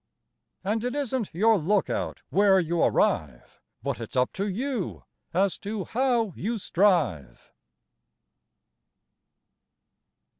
And 0.63 0.83
it 0.83 0.95
isn't 0.95 1.29
your 1.31 1.59
lookout 1.59 2.23
where 2.31 2.59
you 2.59 2.81
arrive, 2.81 3.59
But 3.83 3.99
it's 3.99 4.15
up 4.15 4.33
to 4.33 4.47
you 4.47 5.03
as 5.31 5.59
to 5.59 5.85
how 5.85 6.33
you 6.35 6.57
strive. 6.57 7.51